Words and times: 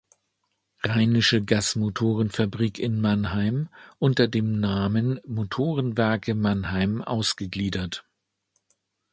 Rheinische 0.83 1.43
Gasmotorenfabrik 1.43 2.79
in 2.79 3.01
Mannheim" 3.01 3.69
unter 3.99 4.27
dem 4.27 4.59
Namen 4.59 5.19
Motorenwerke 5.27 6.33
Mannheim 6.33 7.03
ausgegliedert. 7.03 8.03